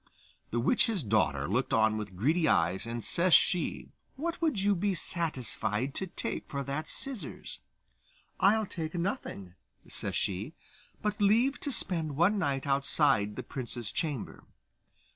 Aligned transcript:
The 0.49 0.59
witch's 0.59 1.03
daughter 1.03 1.47
looked 1.47 1.75
on 1.75 1.95
with 1.95 2.15
greedy 2.15 2.47
eyes, 2.47 2.87
and, 2.87 3.03
says 3.03 3.35
she, 3.35 3.91
'What 4.15 4.41
would 4.41 4.59
you 4.59 4.73
be 4.73 4.95
satisfied 4.95 5.93
to 5.93 6.07
take 6.07 6.49
for 6.49 6.63
that 6.63 6.89
scissors?' 6.89 7.59
'I'll 8.39 8.65
take 8.65 8.95
nothing,' 8.95 9.53
says 9.87 10.15
she, 10.15 10.55
'but 11.03 11.21
leave 11.21 11.59
to 11.59 11.71
spend 11.71 12.15
one 12.15 12.39
night 12.39 12.65
outside 12.65 13.35
the 13.35 13.43
prince's 13.43 13.91
chamber. 13.91 14.43